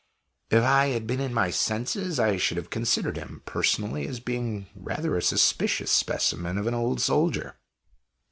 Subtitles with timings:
[0.49, 4.65] If I had been in my senses, I should have considered him, personally, as being
[4.75, 7.59] rather a suspicious specimen of an old soldier.